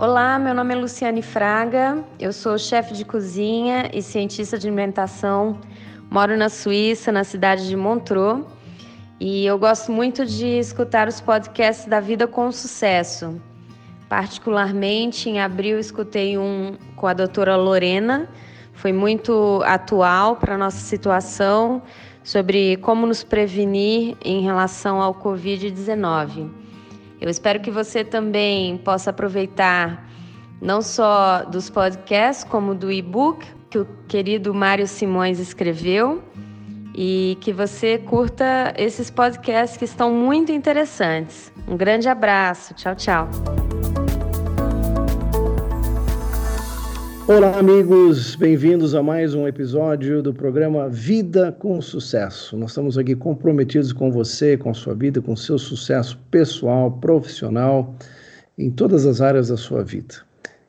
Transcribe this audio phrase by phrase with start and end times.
[0.00, 5.58] Olá, meu nome é Luciane Fraga, eu sou chefe de cozinha e cientista de alimentação.
[6.08, 8.44] Moro na Suíça, na cidade de Montreux,
[9.18, 13.42] e eu gosto muito de escutar os podcasts da Vida com Sucesso.
[14.08, 18.28] Particularmente, em abril, escutei um com a doutora Lorena,
[18.74, 21.82] foi muito atual para a nossa situação,
[22.22, 26.67] sobre como nos prevenir em relação ao Covid-19.
[27.20, 30.08] Eu espero que você também possa aproveitar
[30.60, 36.22] não só dos podcasts, como do e-book que o querido Mário Simões escreveu
[36.94, 41.52] e que você curta esses podcasts que estão muito interessantes.
[41.66, 42.74] Um grande abraço.
[42.74, 43.28] Tchau, tchau.
[47.28, 52.56] Olá, amigos, bem-vindos a mais um episódio do programa Vida com Sucesso.
[52.56, 56.90] Nós estamos aqui comprometidos com você, com a sua vida, com o seu sucesso pessoal,
[56.90, 57.94] profissional,
[58.56, 60.14] em todas as áreas da sua vida.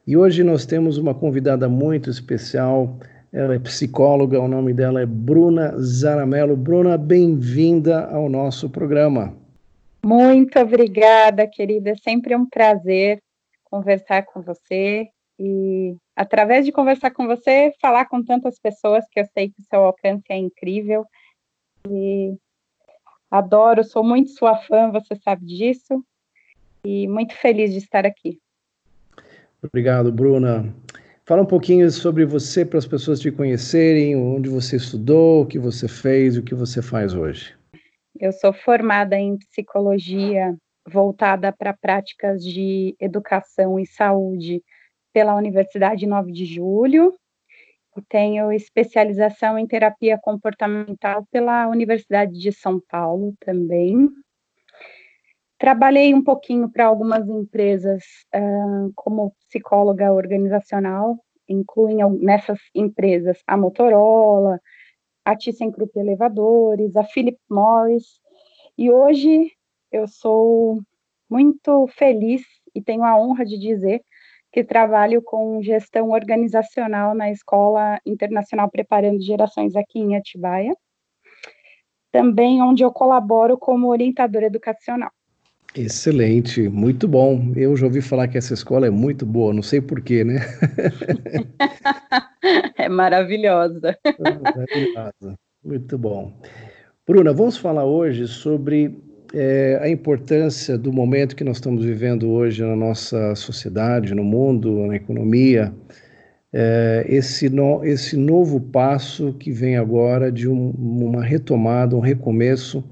[0.05, 2.99] E hoje nós temos uma convidada muito especial.
[3.32, 6.57] Ela é psicóloga, o nome dela é Bruna Zaramelo.
[6.57, 9.34] Bruna, bem-vinda ao nosso programa.
[10.05, 11.91] Muito obrigada, querida.
[11.91, 13.21] É sempre um prazer
[13.63, 15.07] conversar com você
[15.40, 19.65] e através de conversar com você, falar com tantas pessoas que eu sei que o
[19.70, 21.05] seu alcance é incrível.
[21.90, 22.35] E
[23.32, 26.04] adoro, sou muito sua fã, você sabe disso.
[26.84, 28.37] E muito feliz de estar aqui.
[29.63, 30.73] Obrigado, Bruna.
[31.26, 35.60] Fala um pouquinho sobre você para as pessoas te conhecerem, onde você estudou, o que
[35.60, 37.55] você fez, o que você faz hoje.
[38.20, 40.54] Eu sou formada em psicologia
[40.85, 44.62] voltada para práticas de educação e saúde
[45.13, 47.13] pela Universidade 9 de Julho
[47.98, 54.10] e tenho especialização em terapia comportamental pela Universidade de São Paulo também.
[55.57, 64.62] Trabalhei um pouquinho para algumas empresas uh, como psicóloga organizacional, incluem nessas empresas a Motorola,
[65.25, 68.22] a ThyssenKrupp Elevadores, a Philip Morris,
[68.78, 69.51] e hoje
[69.91, 70.81] eu sou
[71.29, 72.41] muito feliz
[72.73, 74.01] e tenho a honra de dizer
[74.51, 80.75] que trabalho com gestão organizacional na Escola Internacional Preparando Gerações aqui em Atibaia,
[82.11, 85.11] também onde eu colaboro como orientadora educacional.
[85.75, 87.53] Excelente, muito bom.
[87.55, 90.39] Eu já ouvi falar que essa escola é muito boa, não sei porquê, né?
[92.75, 93.95] é maravilhosa.
[94.19, 95.39] maravilhosa.
[95.63, 96.33] Muito bom.
[97.05, 98.97] Bruna, vamos falar hoje sobre
[99.34, 104.88] é, a importância do momento que nós estamos vivendo hoje na nossa sociedade, no mundo,
[104.88, 105.73] na economia,
[106.51, 112.84] é, esse, no, esse novo passo que vem agora de um, uma retomada, um recomeço,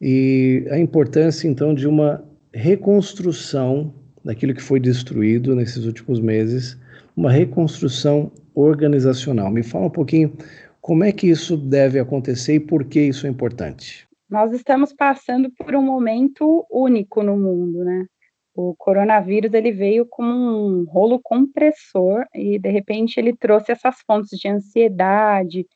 [0.00, 3.94] e a importância então de uma reconstrução
[4.24, 6.76] daquilo que foi destruído nesses últimos meses,
[7.16, 9.50] uma reconstrução organizacional.
[9.50, 10.32] Me fala um pouquinho
[10.80, 14.09] como é que isso deve acontecer e por que isso é importante.
[14.30, 18.06] Nós estamos passando por um momento único no mundo, né?
[18.54, 24.38] O coronavírus ele veio como um rolo compressor e de repente ele trouxe essas fontes
[24.38, 25.66] de ansiedade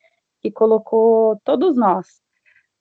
[0.41, 2.07] que colocou todos nós,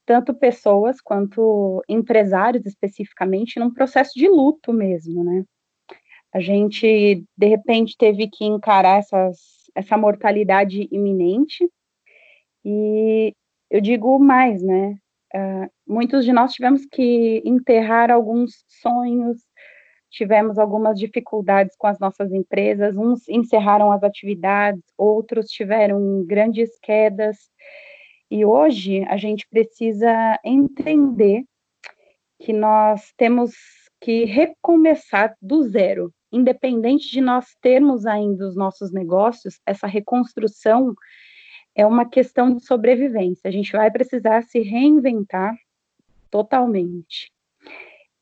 [0.07, 5.45] tanto pessoas quanto empresários especificamente, num processo de luto mesmo, né?
[6.33, 9.39] A gente de repente teve que encarar essas,
[9.75, 11.69] essa mortalidade iminente
[12.65, 13.35] e
[13.71, 14.97] eu digo mais, né?
[15.35, 19.39] Uh, muitos de nós tivemos que enterrar alguns sonhos,
[20.09, 27.37] tivemos algumas dificuldades com as nossas empresas, uns encerraram as atividades, outros tiveram grandes quedas,
[28.31, 31.45] e hoje a gente precisa entender
[32.41, 33.53] que nós temos
[34.01, 40.95] que recomeçar do zero, independente de nós termos ainda os nossos negócios, essa reconstrução
[41.75, 43.49] é uma questão de sobrevivência.
[43.49, 45.55] A gente vai precisar se reinventar
[46.31, 47.33] totalmente.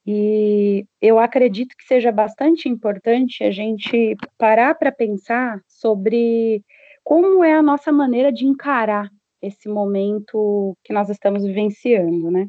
[0.06, 6.64] E eu acredito que seja bastante importante a gente parar para pensar sobre
[7.04, 9.08] como é a nossa maneira de encarar
[9.40, 12.48] esse momento que nós estamos vivenciando, né?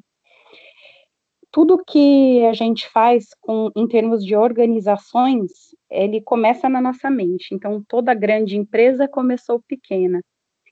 [1.52, 5.52] Tudo que a gente faz com, em termos de organizações,
[5.90, 7.54] ele começa na nossa mente.
[7.54, 10.20] Então, toda grande empresa começou pequena.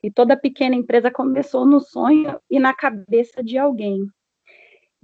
[0.03, 4.05] E toda pequena empresa começou no sonho e na cabeça de alguém.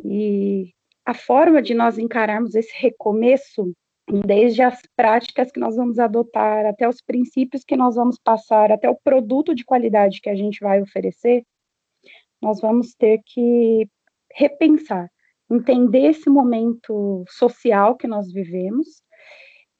[0.03, 0.73] E
[1.05, 3.73] a forma de nós encararmos esse recomeço,
[4.25, 8.89] desde as práticas que nós vamos adotar, até os princípios que nós vamos passar, até
[8.89, 11.43] o produto de qualidade que a gente vai oferecer,
[12.41, 13.87] nós vamos ter que
[14.33, 15.09] repensar,
[15.49, 19.01] entender esse momento social que nós vivemos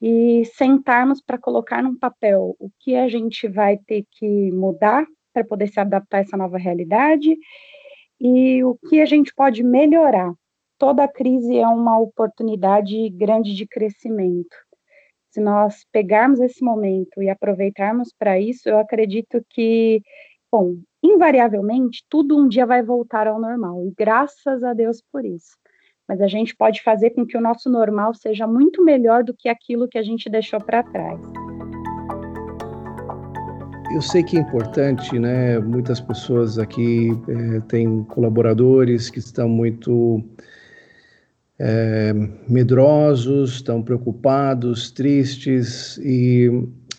[0.02, 5.44] e sentarmos para colocar num papel o que a gente vai ter que mudar para
[5.44, 7.36] poder se adaptar a essa nova realidade
[8.20, 10.34] e o que a gente pode melhorar.
[10.78, 14.56] Toda crise é uma oportunidade grande de crescimento.
[15.32, 20.02] Se nós pegarmos esse momento e aproveitarmos para isso, eu acredito que,
[20.52, 25.56] bom, invariavelmente, tudo um dia vai voltar ao normal, e graças a Deus por isso
[26.08, 29.50] mas a gente pode fazer com que o nosso normal seja muito melhor do que
[29.50, 31.20] aquilo que a gente deixou para trás.
[33.94, 35.60] Eu sei que é importante, né?
[35.60, 40.24] Muitas pessoas aqui é, têm colaboradores que estão muito
[41.58, 42.14] é,
[42.48, 46.50] medrosos, estão preocupados, tristes e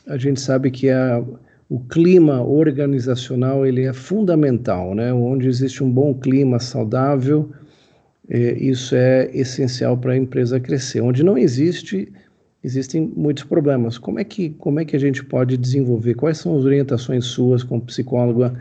[0.07, 1.23] a gente sabe que a,
[1.69, 5.13] o clima organizacional ele é fundamental, né?
[5.13, 7.51] Onde existe um bom clima saudável,
[8.29, 11.01] isso é essencial para a empresa crescer.
[11.01, 12.13] Onde não existe,
[12.63, 13.97] existem muitos problemas.
[13.97, 16.15] Como é que como é que a gente pode desenvolver?
[16.15, 18.55] Quais são as orientações suas como psicóloga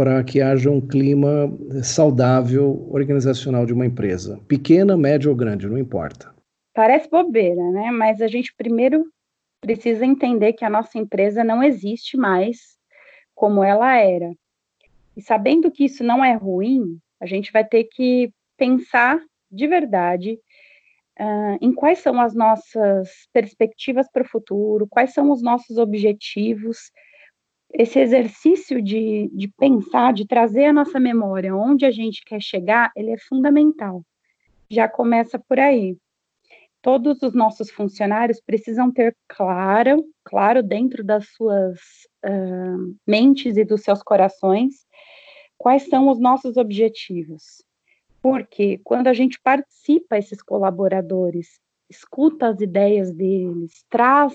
[0.00, 1.52] para que haja um clima
[1.82, 6.32] saudável organizacional de uma empresa, pequena, média ou grande, não importa.
[6.72, 7.90] Parece bobeira, né?
[7.90, 9.04] Mas a gente primeiro
[9.60, 12.78] precisa entender que a nossa empresa não existe mais
[13.34, 14.32] como ela era.
[15.14, 19.18] E sabendo que isso não é ruim, a gente vai ter que pensar
[19.50, 20.38] de verdade
[21.18, 26.92] uh, em quais são as nossas perspectivas para o futuro, quais são os nossos objetivos.
[27.72, 32.92] Esse exercício de, de pensar, de trazer a nossa memória onde a gente quer chegar,
[32.94, 34.02] ele é fundamental.
[34.68, 35.96] Já começa por aí.
[36.82, 41.78] Todos os nossos funcionários precisam ter claro, claro dentro das suas
[42.26, 44.86] uh, mentes e dos seus corações,
[45.56, 47.62] quais são os nossos objetivos.
[48.22, 54.34] Porque quando a gente participa, esses colaboradores, escuta as ideias deles, traz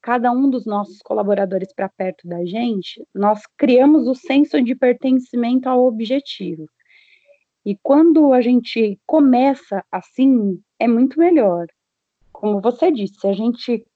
[0.00, 5.66] cada um dos nossos colaboradores para perto da gente, nós criamos o senso de pertencimento
[5.66, 6.66] ao objetivo.
[7.64, 11.66] E quando a gente começa assim, é muito melhor.
[12.30, 13.86] Como você disse, se a gente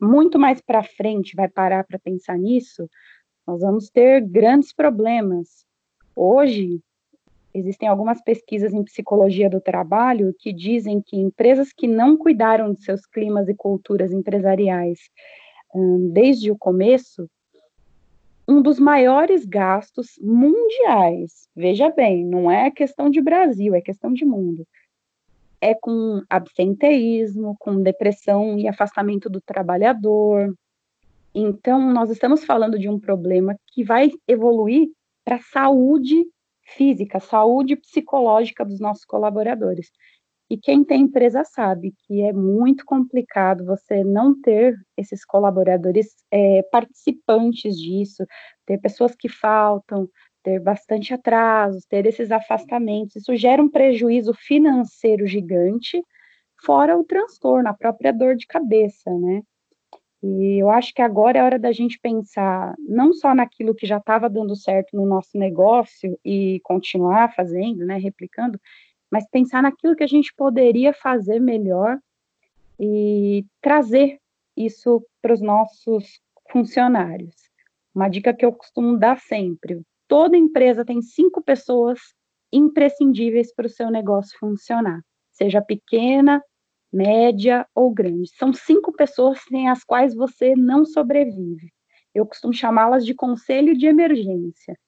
[0.00, 2.88] muito mais para frente vai parar para pensar nisso,
[3.46, 5.66] nós vamos ter grandes problemas.
[6.16, 6.80] Hoje,
[7.54, 12.82] Existem algumas pesquisas em psicologia do trabalho que dizem que empresas que não cuidaram de
[12.82, 14.98] seus climas e culturas empresariais
[15.72, 17.28] um, desde o começo,
[18.46, 24.24] um dos maiores gastos mundiais, veja bem, não é questão de Brasil, é questão de
[24.24, 24.66] mundo,
[25.60, 30.54] é com absenteísmo, com depressão e afastamento do trabalhador.
[31.34, 34.88] Então, nós estamos falando de um problema que vai evoluir
[35.24, 36.24] para a saúde
[36.64, 39.90] física, saúde psicológica dos nossos colaboradores.
[40.50, 46.62] E quem tem empresa sabe que é muito complicado você não ter esses colaboradores é,
[46.70, 48.24] participantes disso,
[48.66, 50.08] ter pessoas que faltam,
[50.42, 53.16] ter bastante atrasos, ter esses afastamentos.
[53.16, 56.02] Isso gera um prejuízo financeiro gigante,
[56.64, 59.42] fora o transtorno, a própria dor de cabeça, né?
[60.26, 63.98] E eu acho que agora é hora da gente pensar não só naquilo que já
[63.98, 68.58] estava dando certo no nosso negócio e continuar fazendo, né, replicando,
[69.10, 71.98] mas pensar naquilo que a gente poderia fazer melhor
[72.80, 74.18] e trazer
[74.56, 77.34] isso para os nossos funcionários.
[77.94, 82.00] Uma dica que eu costumo dar sempre: toda empresa tem cinco pessoas
[82.50, 85.02] imprescindíveis para o seu negócio funcionar,
[85.32, 86.42] seja pequena,
[86.94, 88.30] média ou grande.
[88.36, 91.72] São cinco pessoas sem as quais você não sobrevive.
[92.14, 94.78] Eu costumo chamá-las de conselho de emergência.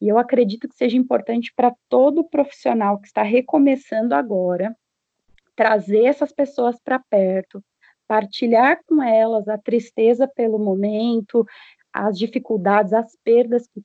[0.00, 4.76] E eu acredito que seja importante para todo profissional que está recomeçando agora
[5.54, 7.64] trazer essas pessoas para perto,
[8.06, 11.46] partilhar com elas a tristeza pelo momento,
[11.90, 13.80] as dificuldades, as perdas que,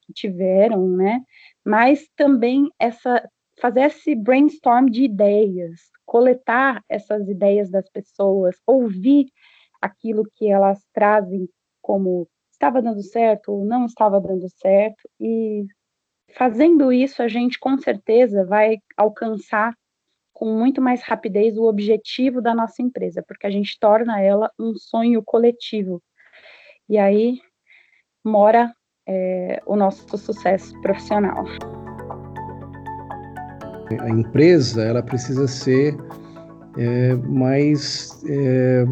[0.00, 1.20] que tiveram, né?
[1.62, 3.28] Mas também essa
[3.60, 9.26] fazer esse brainstorm de ideias, coletar essas ideias das pessoas, ouvir
[9.80, 11.48] aquilo que elas trazem
[11.80, 15.64] como estava dando certo ou não estava dando certo e
[16.34, 19.72] fazendo isso a gente com certeza vai alcançar
[20.32, 24.74] com muito mais rapidez o objetivo da nossa empresa, porque a gente torna ela um
[24.74, 26.02] sonho coletivo.
[26.88, 27.38] E aí
[28.24, 28.74] mora
[29.06, 31.44] é, o nosso sucesso profissional
[33.98, 35.96] a empresa ela precisa ser
[36.76, 38.84] é, mais é,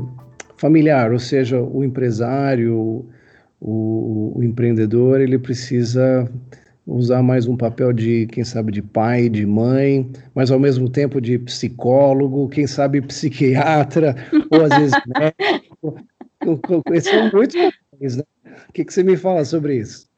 [0.57, 3.07] familiar, ou seja, o empresário,
[3.61, 6.31] o, o, empreendedor, ele precisa
[6.87, 11.21] usar mais um papel de, quem sabe, de pai, de mãe, mas ao mesmo tempo
[11.21, 14.17] de psicólogo, quem sabe psiquiatra,
[14.51, 15.97] ou às vezes médico.
[16.93, 18.25] Esses são muitos papéis, né?
[18.69, 20.09] O que, que você me fala sobre isso?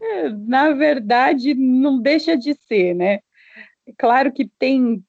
[0.00, 3.20] É, na verdade, não deixa de ser, né?
[3.96, 5.02] Claro que tem,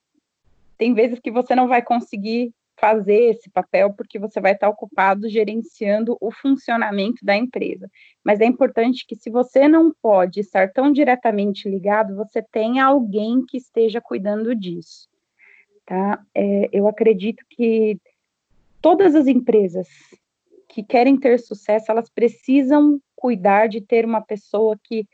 [0.77, 5.27] tem vezes que você não vai conseguir fazer esse papel porque você vai estar ocupado
[5.27, 7.89] gerenciando o funcionamento da empresa.
[8.23, 13.45] Mas é importante que, se você não pode estar tão diretamente ligado, você tenha alguém
[13.45, 15.07] que esteja cuidando disso.
[15.85, 16.23] Tá?
[16.33, 17.99] É, eu acredito que
[18.81, 19.87] todas as empresas
[20.69, 25.05] que querem ter sucesso, elas precisam cuidar de ter uma pessoa que,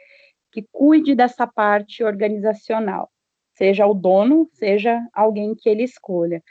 [0.52, 3.10] que cuide dessa parte organizacional,
[3.56, 6.44] seja o dono, seja alguém que ele escolha.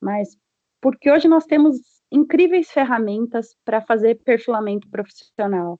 [0.00, 0.36] Mas
[0.80, 1.76] porque hoje nós temos
[2.10, 5.78] incríveis ferramentas para fazer perfilamento profissional.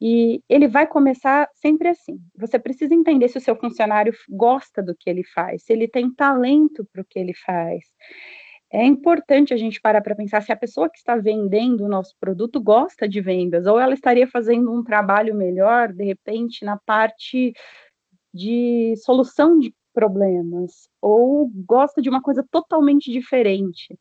[0.00, 2.18] E ele vai começar sempre assim.
[2.36, 6.12] Você precisa entender se o seu funcionário gosta do que ele faz, se ele tem
[6.12, 7.84] talento para o que ele faz.
[8.72, 12.16] É importante a gente parar para pensar se a pessoa que está vendendo o nosso
[12.18, 17.52] produto gosta de vendas, ou ela estaria fazendo um trabalho melhor, de repente, na parte
[18.34, 23.98] de solução de problemas, ou gosta de uma coisa totalmente diferente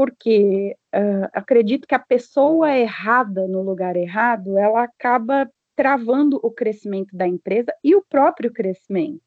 [0.00, 5.46] porque uh, acredito que a pessoa errada no lugar errado, ela acaba
[5.76, 9.22] travando o crescimento da empresa e o próprio crescimento.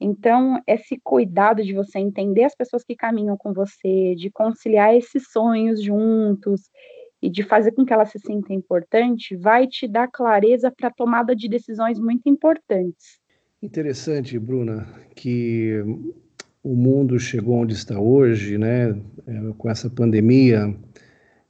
[0.00, 5.30] Então, esse cuidado de você entender as pessoas que caminham com você, de conciliar esses
[5.30, 6.70] sonhos juntos
[7.20, 10.92] e de fazer com que ela se sinta importante, vai te dar clareza para a
[10.92, 13.20] tomada de decisões muito importantes.
[13.60, 14.86] Interessante, Bruna,
[15.16, 15.82] que
[16.62, 18.96] o mundo chegou onde está hoje, né,
[19.26, 20.72] é, com essa pandemia,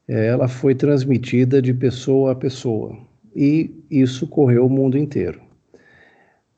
[0.09, 2.97] é, ela foi transmitida de pessoa a pessoa.
[3.37, 5.38] E isso correu o mundo inteiro.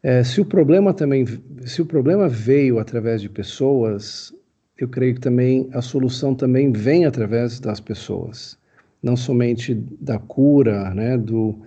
[0.00, 1.26] É, se o problema também,
[1.66, 4.32] se o problema veio através de pessoas,
[4.78, 8.56] eu creio que também a solução também vem através das pessoas,
[9.02, 11.60] não somente da cura, né, do,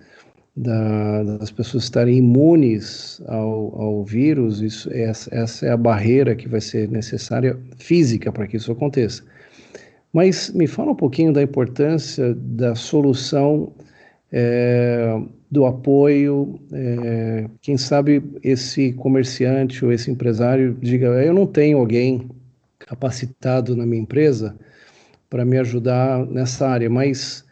[0.55, 6.47] da, das pessoas estarem imunes ao, ao vírus, isso, essa, essa é a barreira que
[6.47, 9.23] vai ser necessária física para que isso aconteça.
[10.11, 13.73] Mas me fala um pouquinho da importância da solução,
[14.31, 15.19] é,
[15.49, 16.59] do apoio.
[16.71, 22.29] É, quem sabe esse comerciante ou esse empresário diga: eu não tenho alguém
[22.77, 24.55] capacitado na minha empresa
[25.29, 27.43] para me ajudar nessa área, mas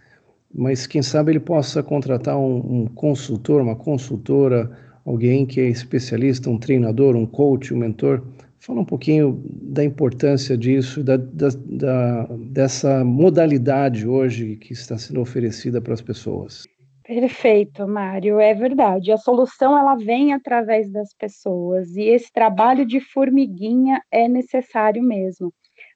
[0.53, 4.71] mas quem sabe ele possa contratar um, um, consultor, uma consultora,
[5.05, 8.21] alguém que é especialista, um treinador, um coach, um mentor.
[8.59, 15.21] Fala um pouquinho da importância disso, da, da, da, dessa modalidade hoje que está sendo
[15.21, 16.67] oferecida para as pessoas.
[17.03, 19.11] Perfeito, Mário, é verdade.
[19.11, 25.51] A solução ela vem através das pessoas e esse trabalho de formiguinha é necessário mesmo.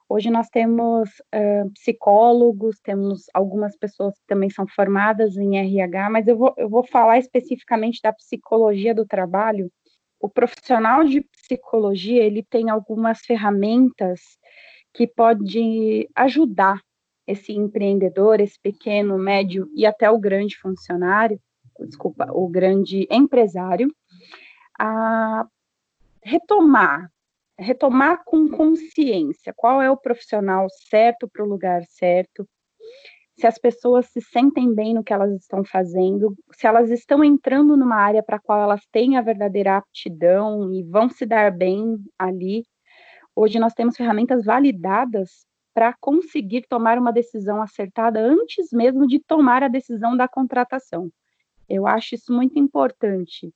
[0.07, 6.27] Hoje nós temos uh, psicólogos, temos algumas pessoas que também são formadas em RH, mas
[6.27, 9.71] eu vou, eu vou falar especificamente da psicologia do trabalho.
[10.19, 14.21] O profissional de psicologia, ele tem algumas ferramentas
[14.93, 16.79] que pode ajudar
[17.27, 21.39] esse empreendedor, esse pequeno, médio e até o grande funcionário,
[21.79, 23.91] desculpa, o grande empresário,
[24.79, 25.47] a
[26.23, 27.11] retomar
[27.57, 32.47] retomar com consciência qual é o profissional certo para o lugar certo,
[33.37, 37.75] se as pessoas se sentem bem no que elas estão fazendo, se elas estão entrando
[37.75, 41.97] numa área para a qual elas têm a verdadeira aptidão e vão se dar bem
[42.17, 42.63] ali.
[43.35, 49.61] Hoje nós temos ferramentas validadas para conseguir tomar uma decisão acertada antes mesmo de tomar
[49.61, 51.11] a decisão da contratação.
[51.67, 53.53] Eu acho isso muito importante.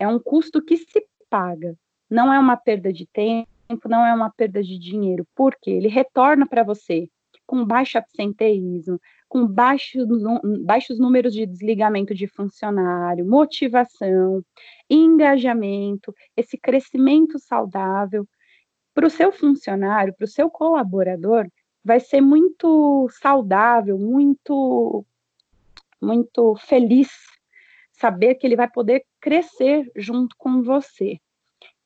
[0.00, 1.76] É um custo que se paga,
[2.12, 6.46] não é uma perda de tempo, não é uma perda de dinheiro, porque ele retorna
[6.46, 7.08] para você
[7.46, 10.06] com baixo absenteísmo, com baixos,
[10.62, 14.44] baixos números de desligamento de funcionário, motivação,
[14.90, 18.28] engajamento, esse crescimento saudável.
[18.94, 21.48] Para o seu funcionário, para o seu colaborador,
[21.82, 25.02] vai ser muito saudável, muito,
[26.00, 27.08] muito feliz
[27.90, 31.18] saber que ele vai poder crescer junto com você.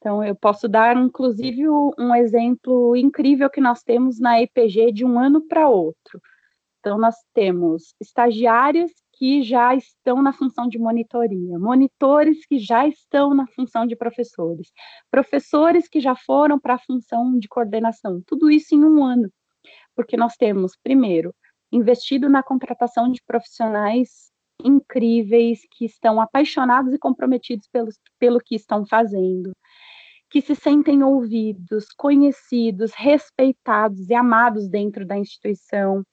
[0.07, 5.19] Então, eu posso dar, inclusive, um exemplo incrível que nós temos na EPG de um
[5.19, 6.23] ano para outro.
[6.79, 13.35] Então, nós temos estagiários que já estão na função de monitoria, monitores que já estão
[13.35, 14.71] na função de professores,
[15.11, 19.29] professores que já foram para a função de coordenação, tudo isso em um ano,
[19.97, 21.35] porque nós temos, primeiro,
[21.73, 24.31] investido na contratação de profissionais
[24.65, 29.53] incríveis, que estão apaixonados e comprometidos pelo, pelo que estão fazendo,
[30.37, 36.05] que se sentem ouvidos, conhecidos, respeitados e amados dentro da instituição.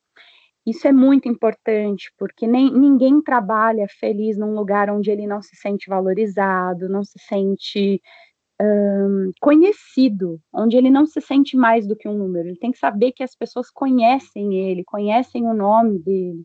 [0.66, 5.58] Isso é muito importante, porque nem, ninguém trabalha feliz num lugar onde ele não se
[5.58, 8.02] sente valorizado, não se sente
[8.62, 12.48] um, conhecido, onde ele não se sente mais do que um número.
[12.48, 16.44] Ele tem que saber que as pessoas conhecem ele, conhecem o nome dele.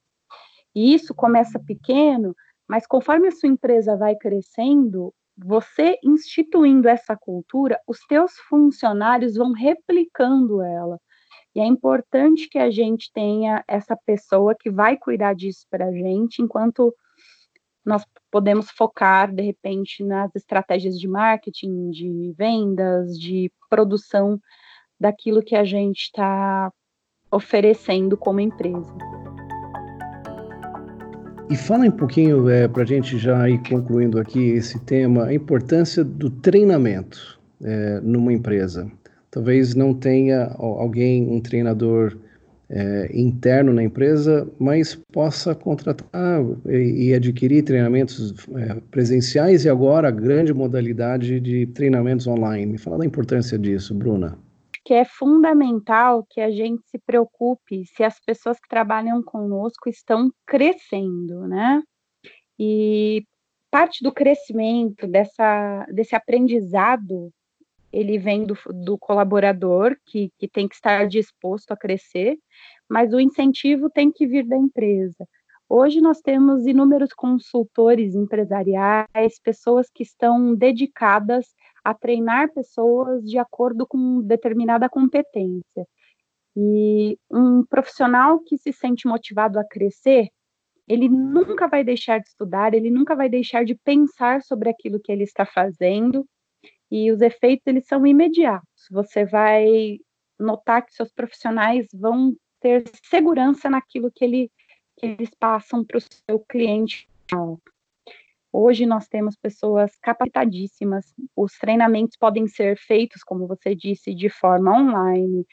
[0.75, 2.35] E isso começa pequeno,
[2.69, 9.53] mas conforme a sua empresa vai crescendo, você instituindo essa cultura, os teus funcionários vão
[9.53, 10.99] replicando ela.
[11.55, 15.93] E é importante que a gente tenha essa pessoa que vai cuidar disso para a
[15.93, 16.95] gente, enquanto
[17.85, 24.39] nós podemos focar, de repente, nas estratégias de marketing, de vendas, de produção
[25.01, 26.71] daquilo que a gente está
[27.31, 29.18] oferecendo como empresa.
[31.51, 35.35] E fala um pouquinho, é, para a gente já ir concluindo aqui esse tema, a
[35.35, 38.91] importância do treinamento é, numa empresa.
[39.31, 42.19] Talvez não tenha alguém, um treinador
[42.69, 50.09] é, interno na empresa, mas possa contratar e, e adquirir treinamentos é, presenciais e agora
[50.09, 52.73] a grande modalidade de treinamentos online.
[52.73, 54.37] Me fala da importância disso, Bruna.
[54.89, 60.33] Que é fundamental que a gente se preocupe se as pessoas que trabalham conosco estão
[60.47, 61.83] crescendo, né?
[62.59, 63.23] E
[63.71, 67.31] parte do crescimento dessa, desse aprendizado
[67.93, 72.39] ele vem do, do colaborador, que, que tem que estar disposto a crescer,
[72.89, 75.29] mas o incentivo tem que vir da empresa.
[75.69, 81.55] Hoje nós temos inúmeros consultores empresariais, pessoas que estão dedicadas
[81.89, 85.87] a treinar pessoas de acordo com determinada competência.
[86.55, 90.29] E um profissional que se sente motivado a crescer,
[90.87, 95.11] ele nunca vai deixar de estudar, ele nunca vai deixar de pensar sobre aquilo que
[95.11, 96.27] ele está fazendo,
[96.91, 98.87] e os efeitos eles são imediatos.
[98.91, 99.99] Você vai
[100.39, 104.51] notar que seus profissionais vão ter segurança naquilo que, ele,
[104.99, 107.09] que eles passam para o seu cliente.
[108.53, 111.15] Hoje nós temos pessoas capacitadíssimas.
[111.37, 115.47] Os treinamentos podem ser feitos, como você disse, de forma online,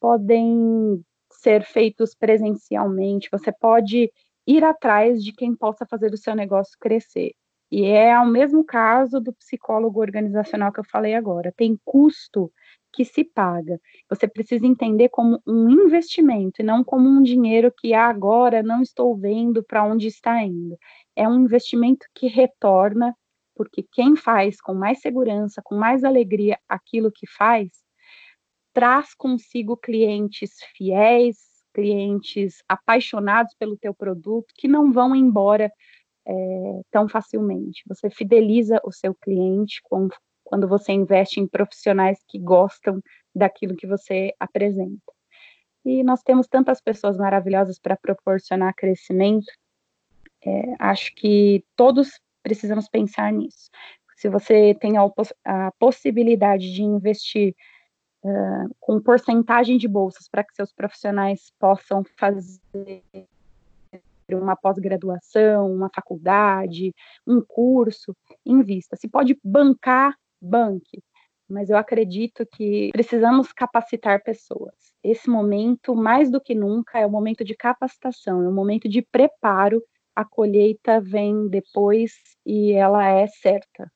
[0.00, 3.28] podem ser feitos presencialmente.
[3.32, 4.10] Você pode
[4.46, 7.32] ir atrás de quem possa fazer o seu negócio crescer.
[7.70, 11.52] E é o mesmo caso do psicólogo organizacional que eu falei agora.
[11.56, 12.52] Tem custo
[12.92, 13.80] que se paga.
[14.08, 19.16] Você precisa entender como um investimento e não como um dinheiro que agora não estou
[19.16, 20.78] vendo para onde está indo.
[21.16, 23.16] É um investimento que retorna,
[23.54, 27.70] porque quem faz com mais segurança, com mais alegria aquilo que faz,
[28.72, 31.38] traz consigo clientes fiéis,
[31.72, 35.72] clientes apaixonados pelo teu produto, que não vão embora
[36.26, 36.32] é,
[36.90, 37.82] tão facilmente.
[37.86, 40.08] Você fideliza o seu cliente com,
[40.44, 43.00] quando você investe em profissionais que gostam
[43.34, 45.12] daquilo que você apresenta.
[45.84, 49.46] E nós temos tantas pessoas maravilhosas para proporcionar crescimento.
[50.46, 53.68] É, acho que todos precisamos pensar nisso.
[54.16, 55.04] Se você tem a,
[55.44, 57.54] a possibilidade de investir
[58.24, 63.02] uh, com porcentagem de bolsas para que seus profissionais possam fazer
[64.34, 66.94] uma pós-graduação, uma faculdade,
[67.26, 68.96] um curso, invista.
[68.96, 71.02] Se pode bancar, banque.
[71.48, 74.74] Mas eu acredito que precisamos capacitar pessoas.
[75.02, 79.00] Esse momento, mais do que nunca, é o momento de capacitação, é o momento de
[79.00, 79.80] preparo.
[80.16, 82.12] A colheita vem depois
[82.46, 83.92] e ela é certa.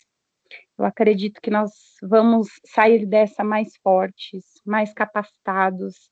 [0.79, 6.09] Eu acredito que nós vamos sair dessa mais fortes, mais capacitados.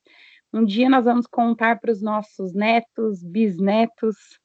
[0.54, 4.39] Um dia nós vamos contar para os nossos netos, bisnetos,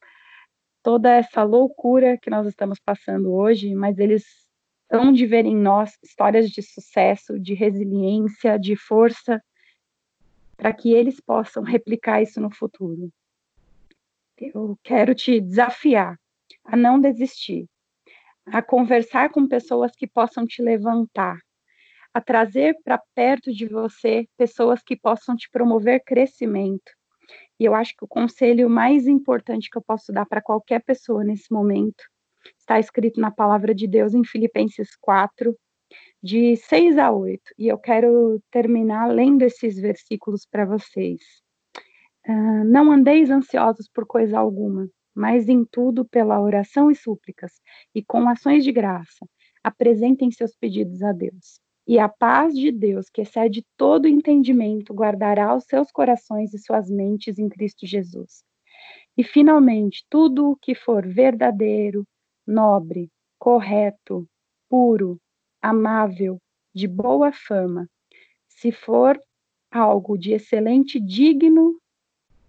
[0.82, 4.24] toda essa loucura que nós estamos passando hoje, mas eles
[4.90, 9.42] hão de ver em nós histórias de sucesso, de resiliência, de força,
[10.56, 13.12] para que eles possam replicar isso no futuro.
[14.38, 16.18] Eu quero te desafiar
[16.64, 17.68] a não desistir,
[18.46, 21.38] a conversar com pessoas que possam te levantar,
[22.18, 26.90] a trazer para perto de você pessoas que possam te promover crescimento.
[27.60, 31.22] E eu acho que o conselho mais importante que eu posso dar para qualquer pessoa
[31.22, 32.04] nesse momento
[32.58, 35.56] está escrito na palavra de Deus em Filipenses 4,
[36.20, 37.40] de 6 a 8.
[37.56, 41.20] E eu quero terminar lendo esses versículos para vocês.
[42.26, 47.52] Uh, não andeis ansiosos por coisa alguma, mas em tudo pela oração e súplicas,
[47.94, 49.24] e com ações de graça,
[49.62, 51.60] apresentem seus pedidos a Deus.
[51.88, 56.90] E a paz de Deus, que excede todo entendimento, guardará os seus corações e suas
[56.90, 58.44] mentes em Cristo Jesus.
[59.16, 62.06] E, finalmente, tudo o que for verdadeiro,
[62.46, 64.28] nobre, correto,
[64.68, 65.18] puro,
[65.62, 66.38] amável,
[66.74, 67.88] de boa fama,
[68.46, 69.18] se for
[69.70, 71.80] algo de excelente, digno,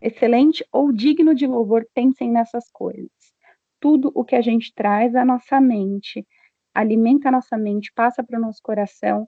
[0.01, 3.09] excelente ou digno de louvor, pensem nessas coisas.
[3.79, 6.27] Tudo o que a gente traz à nossa mente,
[6.73, 9.27] alimenta a nossa mente, passa para o nosso coração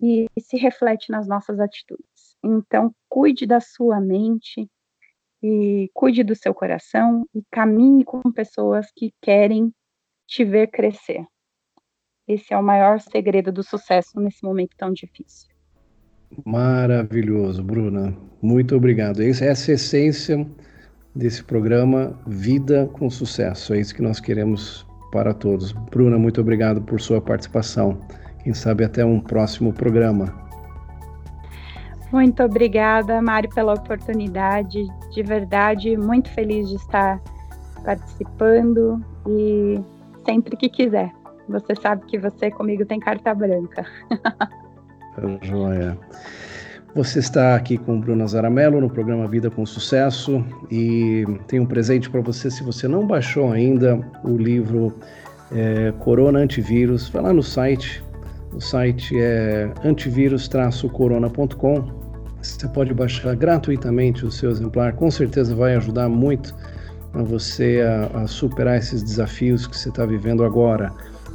[0.00, 2.36] e se reflete nas nossas atitudes.
[2.44, 4.68] Então, cuide da sua mente
[5.42, 9.72] e cuide do seu coração e caminhe com pessoas que querem
[10.26, 11.24] te ver crescer.
[12.26, 15.48] Esse é o maior segredo do sucesso nesse momento tão difícil.
[16.44, 18.16] Maravilhoso, Bruna.
[18.42, 19.22] Muito obrigado.
[19.22, 20.46] Essa é a essência
[21.14, 23.72] desse programa Vida com Sucesso.
[23.72, 25.72] É isso que nós queremos para todos.
[25.72, 27.98] Bruna, muito obrigado por sua participação.
[28.42, 30.32] Quem sabe até um próximo programa.
[32.12, 34.86] Muito obrigada, Mário, pela oportunidade.
[35.12, 37.20] De verdade, muito feliz de estar
[37.84, 39.80] participando e
[40.24, 41.12] sempre que quiser.
[41.48, 43.84] Você sabe que você comigo tem carta branca.
[45.42, 45.98] Joia.
[46.96, 52.08] Você está aqui com Bruna Zaramelo no programa Vida com Sucesso e tem um presente
[52.08, 52.50] para você.
[52.50, 54.94] Se você não baixou ainda o livro
[55.52, 58.02] é, Corona Antivírus, vai lá no site.
[58.50, 61.84] O site é antivírus-corona.com.
[62.40, 64.94] Você pode baixar gratuitamente o seu exemplar.
[64.94, 66.54] Com certeza vai ajudar muito
[67.12, 70.90] para você a, a, superar esses desafios que você está vivendo agora.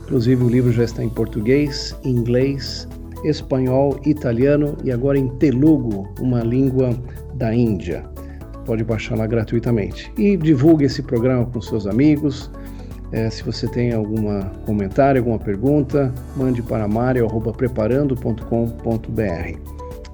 [0.05, 2.87] Inclusive, o livro já está em português, inglês,
[3.23, 6.89] espanhol, italiano e agora em telugu, uma língua
[7.35, 8.03] da Índia.
[8.65, 10.11] Pode baixar lá gratuitamente.
[10.17, 12.51] E divulgue esse programa com seus amigos.
[13.11, 19.59] É, se você tem algum comentário, alguma pergunta, mande para mario.preparando.com.br.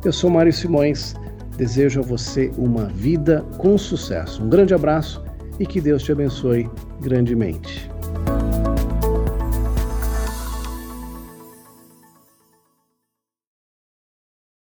[0.03, 1.15] Eu sou Mário Simões,
[1.57, 4.43] desejo a você uma vida com sucesso.
[4.43, 5.23] Um grande abraço
[5.59, 6.69] e que Deus te abençoe
[7.01, 7.89] grandemente.